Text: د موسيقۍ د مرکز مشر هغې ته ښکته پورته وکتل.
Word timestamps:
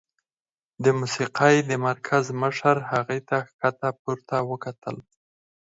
د 0.83 0.85
موسيقۍ 0.99 1.55
د 1.69 1.71
مرکز 1.87 2.25
مشر 2.41 2.75
هغې 2.91 3.19
ته 3.29 3.37
ښکته 3.49 3.89
پورته 4.01 4.37
وکتل. 4.49 4.95